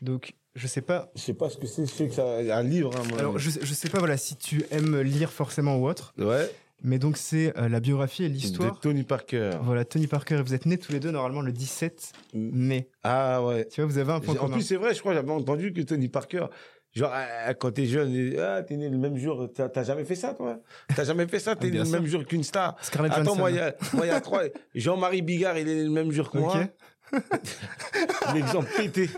Donc, 0.00 0.34
je 0.54 0.66
sais 0.66 0.80
pas. 0.80 1.10
Je 1.14 1.20
sais 1.20 1.34
pas 1.34 1.50
ce 1.50 1.58
que 1.58 1.66
c'est, 1.66 1.84
je 1.86 1.92
sais 1.92 2.08
que 2.08 2.14
c'est 2.14 2.50
un 2.50 2.62
livre. 2.62 2.90
Hein, 2.96 3.02
moi. 3.10 3.18
Alors, 3.18 3.38
je, 3.38 3.50
je 3.50 3.74
sais 3.74 3.90
pas 3.90 3.98
voilà, 3.98 4.16
si 4.16 4.36
tu 4.36 4.64
aimes 4.70 5.00
lire 5.02 5.30
forcément 5.30 5.76
ou 5.76 5.86
autre. 5.86 6.14
Ouais. 6.16 6.50
Mais 6.82 6.98
donc, 6.98 7.16
c'est 7.16 7.56
euh, 7.58 7.68
la 7.68 7.80
biographie 7.80 8.24
et 8.24 8.28
De 8.28 8.34
l'histoire. 8.34 8.78
Tony 8.80 9.02
Parker. 9.02 9.50
Voilà, 9.62 9.84
Tony 9.84 10.06
Parker, 10.06 10.36
et 10.36 10.42
vous 10.42 10.54
êtes 10.54 10.66
nés 10.66 10.78
tous 10.78 10.92
les 10.92 11.00
deux 11.00 11.10
normalement 11.10 11.40
le 11.40 11.52
17 11.52 12.12
mai. 12.34 12.88
Ah 13.02 13.42
ouais. 13.44 13.66
Tu 13.66 13.80
vois, 13.80 13.90
vous 13.90 13.98
avez 13.98 14.12
un 14.12 14.20
point 14.20 14.34
En 14.34 14.38
commun. 14.38 14.54
plus, 14.54 14.62
c'est 14.62 14.76
vrai, 14.76 14.94
je 14.94 15.00
crois, 15.00 15.14
j'avais 15.14 15.30
entendu 15.32 15.72
que 15.72 15.80
Tony 15.80 16.08
Parker, 16.08 16.46
genre, 16.94 17.12
quand 17.58 17.72
t'es 17.72 17.86
jeune, 17.86 18.34
ah, 18.38 18.62
t'es 18.62 18.76
né 18.76 18.88
le 18.90 18.98
même 18.98 19.16
jour, 19.16 19.48
t'as 19.54 19.82
jamais 19.84 20.04
fait 20.04 20.14
ça, 20.14 20.34
toi? 20.34 20.60
T'as 20.94 21.04
jamais 21.04 21.26
fait 21.26 21.38
ça, 21.40 21.56
t'es 21.56 21.62
Ah, 21.62 21.70
né 21.70 21.72
bien 21.72 21.84
le 21.84 21.90
même 21.90 22.06
jour 22.06 22.24
qu'une 22.24 22.44
star? 22.44 22.76
Scarlett 22.82 23.12
Attends, 23.12 23.24
Johansson. 23.24 23.38
moi, 23.40 23.50
il 23.50 23.56
y 23.56 23.60
a, 23.60 23.74
moi, 23.94 24.06
il 24.06 24.08
y 24.10 24.12
a 24.12 24.20
trois. 24.20 24.42
Jean-Marie 24.74 25.22
Bigard, 25.22 25.56
il 25.58 25.68
est 25.68 25.74
né 25.76 25.84
le 25.84 25.90
même 25.90 26.12
jour 26.12 26.30
que 26.30 26.38
moi. 26.38 26.64
L'exemple 28.34 28.68
pété. 28.76 29.08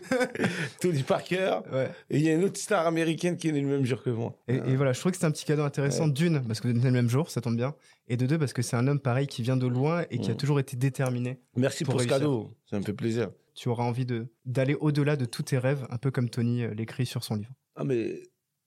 Tony 0.81 1.03
Parker. 1.03 1.61
Ouais. 1.73 1.91
Et 2.11 2.19
il 2.19 2.23
y 2.25 2.29
a 2.29 2.35
une 2.35 2.45
autre 2.45 2.59
star 2.59 2.87
américaine 2.87 3.37
qui 3.37 3.49
est 3.49 3.53
née 3.53 3.61
le 3.61 3.69
même 3.69 3.85
jour 3.85 4.03
que 4.03 4.11
moi. 4.11 4.37
Et, 4.49 4.57
et 4.57 4.77
voilà, 4.77 4.93
je 4.93 5.01
trouve 5.01 5.13
que 5.13 5.19
c'est 5.19 5.27
un 5.27 5.31
petit 5.31 5.45
cadeau 5.45 5.63
intéressant. 5.63 6.09
D'une, 6.09 6.43
parce 6.47 6.61
que 6.61 6.69
vous 6.69 6.77
êtes 6.77 6.83
le 6.85 6.91
même 6.91 7.09
jour, 7.09 7.31
ça 7.31 7.41
tombe 7.41 7.57
bien. 7.57 7.75
Et 8.09 8.17
de 8.17 8.27
deux, 8.27 8.39
parce 8.39 8.53
que 8.53 8.63
c'est 8.63 8.77
un 8.77 8.87
homme 8.89 9.01
pareil 9.01 9.27
qui 9.27 9.43
vient 9.43 9.57
de 9.57 9.67
loin 9.67 10.05
et 10.11 10.19
qui 10.19 10.31
a 10.31 10.35
Mm. 10.35 10.37
toujours 10.39 10.61
été 10.61 10.77
déterminé. 10.77 11.41
Merci 11.57 11.85
Pour 11.85 11.95
pour, 11.95 12.03
ce 12.03 12.07
cadeau. 12.07 12.55
Ça 12.71 12.79
me 12.79 12.85
fait 12.85 12.93
plaisir. 12.93 13.31
Tu 13.55 13.69
auras 13.69 13.85
envie 13.85 14.07
de 14.07 14.29
d'aller 14.45 14.75
au-delà 14.75 15.17
de 15.17 15.25
tous 15.25 15.43
tes 15.43 15.59
rêves, 15.59 15.87
un 15.91 15.99
peu 15.99 16.11
comme 16.11 16.31
Tony 16.31 16.63
euh, 16.63 16.75
l'écrit 16.75 17.07
sur 17.07 17.25
son 17.25 17.35
livre. 17.37 17.51
Ah, 17.75 17.85
mais 17.85 18.23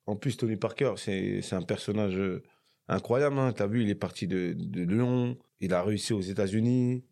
en 0.06 0.16
plus, 0.16 0.36
Tony 0.38 0.58
Parker, 0.58 0.94
c'est 0.98 1.42
c'est 1.42 1.56
un 1.56 1.62
personnage 1.62 2.18
euh, 2.18 2.44
incroyable. 2.90 3.38
Hein. 3.40 3.54
T'as 3.56 3.68
vu, 3.68 3.84
il 3.84 3.90
est 3.90 3.96
parti 3.96 4.28
de, 4.28 4.54
de 4.58 4.82
Lyon. 4.84 5.38
Il 5.62 5.74
a 5.74 5.82
réussi 5.82 6.12
aux 6.14 6.22
États-Unis. 6.22 7.06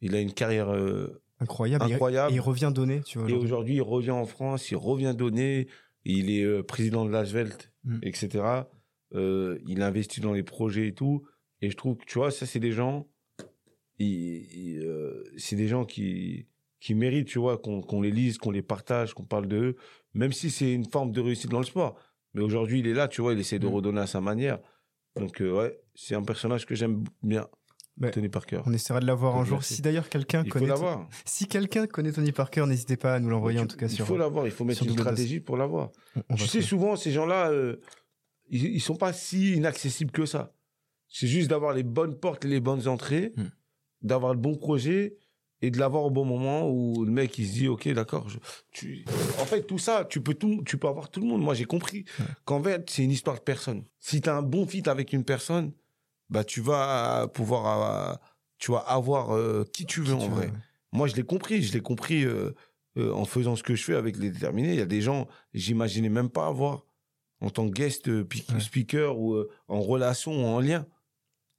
Il 0.00 0.16
a 0.16 0.20
une 0.20 0.32
carrière 0.32 0.74
euh, 0.74 1.21
Incroyable. 1.42 1.84
Incroyable. 1.84 2.32
Et 2.32 2.36
il 2.36 2.40
revient 2.40 2.72
donner, 2.74 3.02
tu 3.02 3.18
vois. 3.18 3.28
Et 3.30 3.34
aujourd'hui. 3.34 3.74
il 3.76 3.82
revient 3.82 4.10
en 4.12 4.26
France, 4.26 4.70
il 4.70 4.76
revient 4.76 5.14
donner, 5.16 5.66
il 6.04 6.30
est 6.30 6.44
euh, 6.44 6.62
président 6.62 7.04
de 7.04 7.10
l'Asvelt, 7.10 7.70
Mm. 7.84 7.98
etc. 8.02 8.28
Euh, 9.14 9.58
il 9.66 9.82
investit 9.82 10.20
dans 10.20 10.32
les 10.32 10.42
projets 10.44 10.86
et 10.88 10.94
tout. 10.94 11.24
Et 11.60 11.68
je 11.70 11.76
trouve 11.76 11.96
que, 11.96 12.04
tu 12.04 12.18
vois, 12.18 12.30
ça, 12.30 12.46
c'est 12.46 12.60
des 12.60 12.72
gens, 12.72 13.08
euh, 14.00 15.24
c'est 15.36 15.56
des 15.56 15.68
gens 15.68 15.84
qui, 15.84 16.46
qui 16.80 16.94
méritent, 16.94 17.28
tu 17.28 17.38
vois, 17.38 17.58
qu'on 17.58 18.00
les 18.00 18.10
lise, 18.10 18.38
qu'on 18.38 18.50
les 18.50 18.62
partage, 18.62 19.14
qu'on 19.14 19.24
parle 19.24 19.46
d'eux, 19.46 19.76
même 20.14 20.32
si 20.32 20.50
c'est 20.50 20.72
une 20.72 20.84
forme 20.84 21.12
de 21.12 21.20
réussite 21.20 21.50
dans 21.50 21.58
le 21.60 21.64
sport. 21.66 21.98
Mais 22.34 22.42
aujourd'hui, 22.42 22.80
il 22.80 22.86
est 22.86 22.94
là, 22.94 23.08
tu 23.08 23.20
vois, 23.20 23.32
il 23.34 23.38
essaie 23.40 23.58
de 23.58 23.66
Mm. 23.66 23.74
redonner 23.74 24.00
à 24.00 24.06
sa 24.06 24.20
manière. 24.20 24.58
Donc, 25.16 25.38
ouais, 25.40 25.78
c'est 25.94 26.14
un 26.14 26.22
personnage 26.22 26.64
que 26.66 26.74
j'aime 26.74 27.04
bien, 27.22 27.46
Ouais. 28.00 28.10
Tony 28.10 28.28
Parker. 28.30 28.60
On 28.64 28.72
essaiera 28.72 29.00
de 29.00 29.06
l'avoir 29.06 29.36
un 29.36 29.44
jour. 29.44 29.62
Si 29.62 29.82
d'ailleurs 29.82 30.08
quelqu'un 30.08 30.44
connaît, 30.44 30.72
si 31.26 31.46
quelqu'un 31.46 31.86
connaît 31.86 32.10
Tony 32.12 32.32
Parker, 32.32 32.64
n'hésitez 32.66 32.96
pas 32.96 33.14
à 33.14 33.20
nous 33.20 33.28
l'envoyer 33.28 33.60
en 33.60 33.66
tout 33.66 33.76
cas 33.76 33.86
Il 33.86 33.90
sur. 33.94 34.06
faut 34.06 34.16
l'avoir, 34.16 34.46
il 34.46 34.50
faut 34.50 34.64
mettre 34.64 34.82
une 34.82 34.92
stratégie 34.92 35.40
pour 35.40 35.56
l'avoir. 35.58 35.90
Tu 36.36 36.46
sais, 36.46 36.62
souvent, 36.62 36.96
ces 36.96 37.12
gens-là, 37.12 37.50
euh, 37.50 37.76
ils, 38.48 38.64
ils 38.64 38.80
sont 38.80 38.96
pas 38.96 39.12
si 39.12 39.54
inaccessibles 39.54 40.10
que 40.10 40.24
ça. 40.26 40.54
C'est 41.08 41.26
juste 41.26 41.50
d'avoir 41.50 41.74
les 41.74 41.82
bonnes 41.82 42.18
portes 42.18 42.44
et 42.46 42.48
les 42.48 42.60
bonnes 42.60 42.88
entrées, 42.88 43.34
Hmm. 43.36 43.48
d'avoir 44.00 44.32
le 44.32 44.40
bon 44.40 44.54
projet 44.56 45.16
et 45.60 45.70
de 45.70 45.78
l'avoir 45.78 46.04
au 46.04 46.10
bon 46.10 46.24
moment 46.24 46.68
où 46.70 47.04
le 47.04 47.10
mec, 47.12 47.38
il 47.38 47.46
se 47.46 47.52
dit, 47.52 47.68
OK, 47.68 47.86
d'accord. 47.90 48.28
je- 48.30 48.38
tu... 48.72 49.04
En 49.38 49.44
fait, 49.44 49.62
tout 49.64 49.78
ça, 49.78 50.06
tu 50.06 50.20
peux, 50.22 50.34
tout, 50.34 50.62
tu 50.64 50.78
peux 50.78 50.88
avoir 50.88 51.10
tout 51.10 51.20
le 51.20 51.26
monde. 51.26 51.42
Moi, 51.42 51.52
j'ai 51.54 51.66
compris 51.66 52.04
qu'en 52.46 52.62
fait, 52.62 52.88
c'est 52.90 53.04
une 53.04 53.10
histoire 53.12 53.36
de 53.36 53.42
personne. 53.42 53.84
Si 54.00 54.20
tu 54.22 54.28
as 54.30 54.34
un 54.34 54.42
bon 54.42 54.66
fit 54.66 54.88
avec 54.88 55.12
une 55.12 55.24
personne, 55.24 55.72
bah, 56.30 56.44
tu 56.44 56.60
vas 56.60 57.28
pouvoir, 57.34 58.10
euh, 58.12 58.14
tu 58.58 58.72
vas 58.72 58.78
avoir 58.78 59.34
euh, 59.36 59.64
qui 59.72 59.86
tu 59.86 60.00
veux 60.00 60.06
Qui 60.16 60.22
en 60.22 60.26
tu 60.26 60.30
vrai. 60.30 60.52
Moi, 60.92 61.06
je 61.08 61.14
l'ai 61.16 61.22
compris. 61.24 61.62
Je 61.62 61.72
l'ai 61.72 61.80
compris 61.80 62.24
euh, 62.24 62.54
euh, 62.98 63.12
en 63.12 63.24
faisant 63.24 63.56
ce 63.56 63.62
que 63.62 63.74
je 63.74 63.82
fais 63.84 63.94
avec 63.94 64.16
les 64.18 64.30
déterminés. 64.30 64.70
Il 64.70 64.78
y 64.78 64.82
a 64.82 64.86
des 64.86 65.00
gens, 65.00 65.26
j'imaginais 65.54 66.08
même 66.10 66.28
pas 66.30 66.46
avoir 66.46 66.84
en 67.40 67.50
tant 67.50 67.66
que 67.68 67.72
guest 67.74 68.08
euh, 68.08 68.26
Ouais. 68.52 68.60
speaker 68.60 69.18
ou 69.18 69.34
euh, 69.34 69.50
en 69.68 69.80
relation 69.80 70.32
ou 70.32 70.46
en 70.46 70.60
lien. 70.60 70.86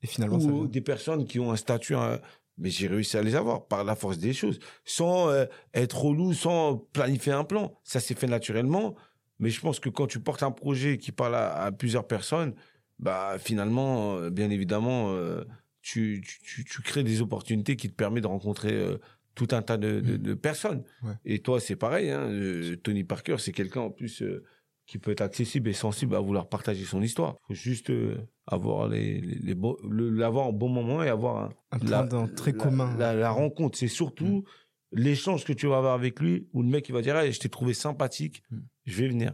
Et 0.01 0.07
finalement, 0.07 0.39
ça 0.39 0.47
Ou 0.47 0.59
vient. 0.61 0.65
des 0.65 0.81
personnes 0.81 1.25
qui 1.25 1.39
ont 1.39 1.51
un 1.51 1.55
statut. 1.57 1.95
hein, 1.95 2.19
mais 2.57 2.69
j'ai 2.69 2.87
réussi 2.87 3.17
à 3.17 3.23
les 3.23 3.35
avoir 3.35 3.65
par 3.67 3.83
la 3.83 3.95
force 3.95 4.17
des 4.19 4.31
choses. 4.33 4.59
Sans 4.85 5.29
euh, 5.29 5.45
être 5.73 5.97
relou, 6.05 6.33
sans 6.33 6.77
planifier 6.77 7.31
un 7.31 7.43
plan. 7.43 7.73
Ça 7.83 7.99
s'est 7.99 8.13
fait 8.15 8.27
naturellement. 8.27 8.95
Mais 9.39 9.49
je 9.49 9.59
pense 9.59 9.79
que 9.79 9.89
quand 9.89 10.05
tu 10.07 10.19
portes 10.19 10.43
un 10.43 10.51
projet 10.51 10.97
qui 10.99 11.11
parle 11.11 11.33
à, 11.35 11.63
à 11.63 11.71
plusieurs 11.71 12.05
personnes, 12.07 12.53
bah 12.99 13.37
finalement, 13.39 14.15
euh, 14.17 14.29
bien 14.29 14.49
évidemment, 14.49 15.13
euh, 15.13 15.43
tu, 15.81 16.23
tu, 16.23 16.81
crées 16.81 17.03
des 17.03 17.21
opportunités 17.21 17.75
qui 17.75 17.89
te 17.89 17.95
permettent 17.95 18.23
de 18.23 18.27
rencontrer 18.29 18.73
euh, 18.73 18.97
tout 19.35 19.47
un 19.51 19.61
tas 19.61 19.77
de, 19.77 19.99
de- 19.99 20.13
Mm. 20.13 20.17
de 20.17 20.33
personnes. 20.35 20.83
Ouais. 21.01 21.13
Et 21.25 21.39
toi, 21.39 21.59
c'est 21.59 21.75
pareil. 21.75 22.09
Hein, 22.11 22.29
Tony 22.83 23.03
Parker, 23.03 23.37
c'est 23.39 23.51
quelqu'un 23.51 23.81
en 23.81 23.89
plus 23.91 24.23
qui 24.85 24.97
peut 24.99 25.11
être 25.11 25.21
accessible 25.21 25.69
et 25.69 25.73
sensible 25.73 26.15
à 26.15 26.19
vouloir 26.19 26.47
partager 26.49 26.83
son 26.85 27.01
histoire. 27.01 27.37
Il 27.49 27.55
faut 27.55 27.61
juste 27.61 27.89
euh, 27.89 28.17
avoir 28.47 28.87
les, 28.89 29.19
les, 29.21 29.35
les 29.39 29.55
beaux- 29.55 29.79
le- 29.89 30.09
l'avoir 30.09 30.49
au 30.49 30.53
bon 30.53 30.69
moment 30.69 31.01
et 31.03 31.09
avoir 31.09 31.37
un, 31.45 31.49
Un 31.71 31.77
la- 31.89 32.07
commun. 32.57 32.95
La, 32.97 33.13
la 33.15 33.31
rencontre, 33.31 33.77
c'est 33.77 33.87
surtout 33.87 34.43
l'échange 34.91 35.45
que 35.45 35.53
tu 35.53 35.67
vas 35.67 35.77
avoir 35.77 35.93
avec 35.93 36.19
lui 36.19 36.47
où 36.53 36.61
le 36.61 36.69
mec 36.69 36.87
il 36.89 36.91
va 36.91 37.01
dire 37.01 37.15
Ah, 37.15 37.29
je 37.29 37.39
t'ai 37.39 37.49
trouvé 37.49 37.73
sympathique, 37.73 38.43
Mm. 38.51 38.57
je 38.85 39.01
vais 39.01 39.07
venir. 39.07 39.33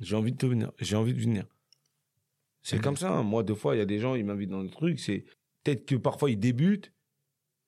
J'ai 0.00 0.16
envie 0.16 0.32
de 0.32 0.36
te 0.38 0.46
venir. 0.46 0.72
J'ai 0.80 0.96
envie 0.96 1.14
de 1.14 1.20
venir. 1.20 1.46
C'est 2.62 2.80
comme 2.80 2.96
ça. 2.96 3.10
hein. 3.10 3.22
Moi, 3.22 3.42
deux 3.42 3.54
fois, 3.54 3.74
il 3.74 3.78
y 3.78 3.82
a 3.82 3.86
des 3.86 3.98
gens, 3.98 4.14
ils 4.14 4.24
m'invitent 4.24 4.50
dans 4.50 4.62
des 4.62 4.70
trucs. 4.70 5.00
C'est 5.00 5.24
peut-être 5.64 5.84
que 5.86 5.94
parfois 5.96 6.30
ils 6.30 6.38
débutent, 6.38 6.92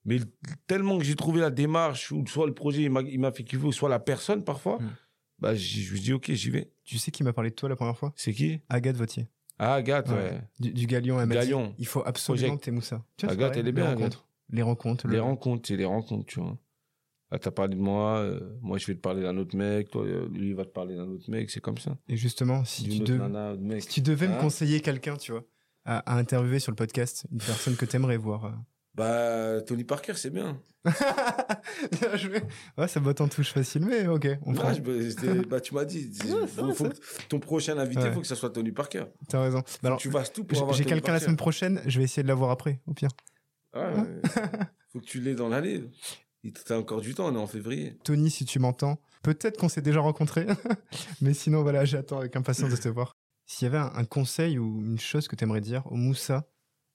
mais 0.04 0.18
tellement 0.66 0.98
que 0.98 1.04
j'ai 1.04 1.16
trouvé 1.16 1.40
la 1.40 1.50
démarche 1.50 2.12
ou 2.12 2.26
soit 2.26 2.46
le 2.46 2.54
projet 2.54 2.82
il 2.82 2.90
m'a- 2.90 3.32
fait 3.32 3.44
kiffer, 3.44 3.64
ou 3.66 3.72
soit 3.72 3.88
la 3.88 3.98
personne 4.00 4.44
parfois, 4.44 4.78
Mhm. 4.80 4.90
bah 5.38 5.54
je 5.54 5.92
me 5.94 5.98
dis 5.98 6.12
ok, 6.12 6.30
j'y 6.32 6.50
vais. 6.50 6.72
Tu 6.84 6.98
sais 6.98 7.10
qui 7.10 7.22
m'a 7.24 7.32
parlé 7.32 7.50
de 7.50 7.54
toi 7.54 7.68
la 7.68 7.76
première 7.76 7.96
fois? 7.96 8.12
C'est 8.16 8.32
qui? 8.32 8.60
Agathe 8.68 8.96
Vautier. 8.96 9.28
Ah 9.58 9.74
Agathe, 9.74 10.08
ouais. 10.08 10.14
Ouais. 10.14 10.40
Du, 10.60 10.72
du 10.72 10.86
Galion, 10.86 11.24
dit, 11.24 11.32
Galion. 11.32 11.74
il 11.78 11.86
faut 11.86 12.02
absolument 12.04 12.56
que 12.56 12.64
t'aimes 12.64 12.80
ça. 12.82 13.04
Tu 13.16 13.26
vois, 13.26 13.34
c'est 13.34 13.40
Agathe, 13.40 13.52
elle 13.54 13.60
est 13.60 13.62
les 13.64 13.72
bien, 13.72 13.90
rencontres. 13.90 14.28
Les 14.50 14.62
rencontres. 14.62 15.06
Les 15.08 15.14
le- 15.16 15.22
rencontres, 15.22 15.68
c'est 15.68 15.76
les 15.76 15.84
rencontres, 15.84 16.26
tu 16.26 16.40
vois. 16.40 16.58
Là, 17.32 17.38
t'as 17.38 17.50
parlé 17.50 17.74
de 17.74 17.80
moi, 17.80 18.18
euh, 18.18 18.38
moi 18.60 18.78
je 18.78 18.86
vais 18.86 18.94
te 18.94 19.00
parler 19.00 19.22
d'un 19.22 19.36
autre 19.38 19.56
mec, 19.56 19.90
toi, 19.90 20.04
euh, 20.04 20.28
lui 20.32 20.50
il 20.50 20.54
va 20.54 20.64
te 20.64 20.70
parler 20.70 20.94
d'un 20.94 21.08
autre 21.08 21.28
mec, 21.30 21.50
c'est 21.50 21.60
comme 21.60 21.78
ça. 21.78 21.96
Et 22.08 22.16
justement, 22.16 22.64
si 22.64 22.84
tu, 22.88 23.00
autre 23.02 23.04
dev- 23.12 23.18
nana, 23.18 23.52
autre 23.52 23.62
mec. 23.62 23.82
si 23.82 23.88
tu 23.88 24.00
devais 24.02 24.28
me 24.28 24.34
Hein 24.34 24.38
conseiller 24.38 24.80
quelqu'un, 24.80 25.16
tu 25.16 25.32
vois, 25.32 25.44
à, 25.84 25.98
à 26.12 26.16
interviewer 26.18 26.58
sur 26.60 26.70
le 26.70 26.76
podcast, 26.76 27.26
une 27.32 27.38
personne 27.38 27.76
que 27.76 27.86
t'aimerais 27.86 28.18
voir. 28.18 28.44
euh. 28.44 28.50
Bah, 28.94 29.60
Tony 29.62 29.82
Parker, 29.82 30.12
c'est 30.14 30.30
bien. 30.30 30.60
Ouais, 32.78 32.88
ça 32.88 33.00
botte 33.00 33.20
en 33.20 33.28
touche 33.28 33.52
facile, 33.52 33.84
mais 33.86 34.06
ok, 34.06 34.28
on 34.46 34.54
je- 34.54 35.42
bah, 35.48 35.60
tu 35.60 35.74
m'as 35.74 35.84
dit, 35.84 36.12
ça 36.14 36.46
faut- 36.74 36.88
ton 37.28 37.40
prochain 37.40 37.78
invité, 37.78 38.02
il 38.02 38.06
Ouais. 38.08 38.12
faut 38.12 38.20
que 38.20 38.26
ça 38.26 38.36
soit 38.36 38.50
Tony 38.50 38.70
Parker. 38.72 39.04
T'as 39.28 39.42
raison. 39.42 39.60
Bah 39.82 39.88
alors, 39.88 39.98
tu 39.98 40.10
fasses 40.10 40.32
tout 40.32 40.44
pour 40.44 40.58
avoir 40.58 40.76
j'ai 40.76 40.84
quelqu'un 40.84 41.12
la 41.12 41.20
semaine 41.20 41.36
prochaine, 41.36 41.80
je 41.86 41.98
vais 41.98 42.04
essayer 42.04 42.22
de 42.22 42.28
l'avoir 42.28 42.50
après, 42.50 42.80
au 42.86 42.94
pire. 42.94 43.10
Ah, 43.72 43.92
ouais. 43.92 44.20
faut 44.92 45.00
que 45.00 45.04
tu 45.04 45.20
l'aies 45.20 45.34
dans 45.34 45.48
l'année. 45.48 45.82
T'as 46.64 46.76
encore 46.78 47.00
du 47.00 47.14
temps, 47.14 47.26
on 47.28 47.34
est 47.34 47.38
en 47.38 47.46
février. 47.46 47.96
Tony, 48.04 48.30
si 48.30 48.44
tu 48.44 48.58
m'entends, 48.58 49.00
peut-être 49.22 49.58
qu'on 49.58 49.68
s'est 49.68 49.82
déjà 49.82 50.00
rencontrés, 50.00 50.46
mais 51.22 51.32
sinon, 51.34 51.62
voilà, 51.62 51.84
j'attends 51.84 52.18
avec 52.18 52.36
impatience 52.36 52.70
de 52.70 52.76
te 52.76 52.88
voir. 52.88 53.16
S'il 53.46 53.66
y 53.66 53.68
avait 53.68 53.78
un, 53.78 53.92
un 53.94 54.04
conseil 54.04 54.58
ou 54.58 54.82
une 54.82 54.98
chose 54.98 55.28
que 55.28 55.36
t'aimerais 55.36 55.60
dire 55.60 55.86
au 55.90 55.96
Moussa, 55.96 56.48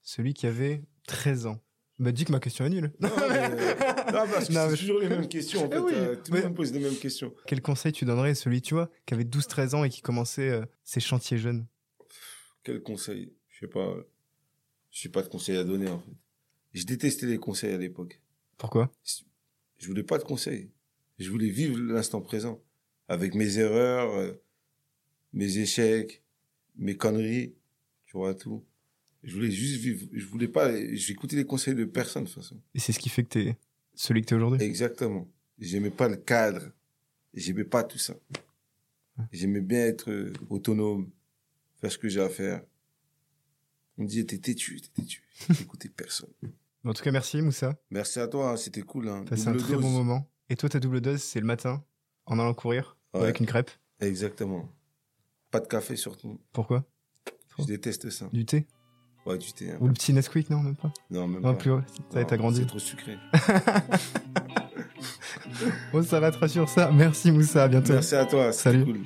celui 0.04 0.34
qui 0.34 0.48
avait 0.48 0.84
13 1.08 1.46
ans, 1.48 1.60
bah 2.00 2.12
dis 2.12 2.26
que 2.26 2.32
ma 2.32 2.40
question 2.40 2.66
est 2.66 2.70
nulle. 2.70 2.94
Non, 3.00 3.10
mais- 3.30 3.50
non, 4.12 4.26
parce 4.32 4.48
que 4.48 4.54
Non, 4.54 4.68
c'est 4.70 4.78
toujours 4.78 5.00
les 5.00 5.10
mêmes 5.10 5.28
questions. 5.28 5.64
En 5.64 5.68
Eh 5.68 5.72
fait. 5.72 5.80
oui, 5.80 5.94
Euh, 5.96 6.16
tout 6.16 6.32
mais- 6.32 6.40
le 6.42 6.46
monde 6.48 6.56
pose 6.56 6.72
les 6.72 6.80
mêmes 6.80 6.96
questions. 6.96 7.34
Quel 7.46 7.62
conseil 7.62 7.92
tu 7.92 8.06
donnerais 8.06 8.30
à 8.32 8.36
celui, 8.36 8.62
tu 8.62 8.74
vois, 8.74 8.90
qui 9.06 9.14
avait 9.14 9.26
12-13 9.26 9.76
ans 9.76 9.84
et 9.84 9.90
qui 9.90 10.02
commençait 10.02 10.50
euh, 10.50 10.66
ses 10.84 11.00
chantiers 11.02 11.38
jeunes? 11.38 11.66
Quel 12.64 12.82
conseil? 12.82 13.34
Je 13.50 13.60
sais 13.60 13.68
pas. 13.68 13.94
Je 14.92 15.02
sais 15.02 15.10
pas 15.10 15.22
de 15.24 15.28
conseils 15.28 15.58
à 15.58 15.64
donner, 15.64 15.90
en 15.90 16.00
fait. 16.00 16.12
Je 16.74 16.86
détestais 16.86 17.26
les 17.26 17.38
conseils 17.38 17.74
à 17.74 17.78
l'époque. 17.78 18.22
Pourquoi? 18.58 18.92
Je 19.80 19.88
voulais 19.88 20.04
pas 20.04 20.18
de 20.18 20.24
conseils. 20.24 20.70
Je 21.18 21.30
voulais 21.30 21.50
vivre 21.50 21.78
l'instant 21.80 22.22
présent. 22.22 22.62
Avec 23.08 23.34
mes 23.34 23.58
erreurs, 23.58 24.14
euh, 24.14 24.34
mes 25.34 25.58
échecs, 25.58 26.24
mes 26.76 26.96
conneries, 26.96 27.56
tu 28.06 28.18
vois, 28.18 28.36
tout. 28.36 28.64
Je 29.24 29.34
voulais 29.34 29.52
juste 29.52 29.82
vivre. 29.82 30.08
Je 30.14 30.26
voulais 30.26 30.48
pas. 30.48 30.72
J'écoutais 30.94 31.36
les 31.36 31.46
conseils 31.46 31.76
de 31.76 31.86
personne, 31.86 32.26
de 32.26 32.30
toute 32.30 32.42
façon. 32.42 32.62
Et 32.76 32.80
c'est 32.80 32.94
ce 32.94 33.00
qui 33.00 33.10
fait 33.10 33.24
que 33.24 33.30
t'es 33.30 33.58
celui 33.96 34.22
que 34.22 34.28
t'es 34.28 34.36
aujourd'hui? 34.36 34.66
Exactement. 34.66 35.28
J'aimais 35.58 35.90
pas 35.90 36.08
le 36.08 36.16
cadre. 36.18 36.72
J'aimais 37.34 37.66
pas 37.66 37.84
tout 37.84 37.98
ça. 37.98 38.16
J'aimais 39.32 39.60
bien 39.62 39.86
être 39.86 40.10
euh, 40.10 40.32
autonome, 40.50 41.10
faire 41.82 41.92
ce 41.92 41.98
que 41.98 42.08
j'ai 42.08 42.22
à 42.22 42.30
faire. 42.30 42.64
On 43.98 44.04
me 44.04 44.08
disait, 44.08 44.24
t'es 44.24 44.38
têtu, 44.38 44.80
t'es 44.80 45.02
têtu. 45.02 45.24
J'écoutais 45.50 45.90
personne. 45.90 46.32
En 46.86 46.94
tout 46.94 47.04
cas, 47.04 47.12
merci 47.12 47.42
Moussa. 47.42 47.76
Merci 47.92 48.20
à 48.20 48.28
toi, 48.28 48.52
hein, 48.52 48.56
c'était 48.58 48.82
cool. 48.82 49.10
Hein. 49.10 49.26
Passé 49.30 49.48
un 49.50 49.54
très 49.56 49.74
dose. 49.74 49.82
bon 49.82 49.90
moment. 49.90 50.30
Et 50.50 50.56
toi, 50.56 50.70
ta 50.70 50.80
double 50.80 51.02
dose, 51.02 51.22
c'est 51.22 51.40
le 51.40 51.46
matin, 51.46 51.84
en 52.26 52.40
allant 52.40 52.54
courir, 52.54 52.98
Ouais. 53.14 53.22
avec 53.22 53.40
une 53.40 53.46
crêpe. 53.46 53.70
Exactement. 54.00 54.70
Pas 55.52 55.60
de 55.60 55.68
café 55.68 55.96
surtout. 55.96 56.40
Pourquoi? 56.54 56.86
Je 57.60 57.66
déteste 57.66 58.10
ça. 58.10 58.28
Du 58.32 58.46
thé? 58.46 58.66
Ouais, 59.26 59.38
du 59.38 59.52
thé. 59.52 59.72
hein. 59.72 59.78
Ou 59.82 59.88
le 59.88 59.94
petit 59.94 60.14
Nesquik, 60.14 60.50
non, 60.50 60.62
même 60.62 60.76
pas? 60.78 60.92
Non, 61.10 61.28
même 61.28 61.42
Non, 61.42 61.54
pas. 61.54 61.60
plus. 61.60 61.72
Ça 62.12 62.20
Non, 62.22 62.26
t'as 62.26 62.38
grandi. 62.38 62.62
C'est 62.62 62.68
trop 62.68 62.80
sucré. 62.80 63.18
On 65.94 66.02
s'arrêtera 66.04 66.48
sur 66.48 66.70
ça. 66.70 66.90
Merci 66.92 67.32
Moussa, 67.32 67.64
à 67.64 67.68
bientôt. 67.68 67.94
Merci 67.94 68.16
à 68.16 68.26
toi, 68.26 68.52
Salut. 68.54 68.86
cool. 68.86 69.00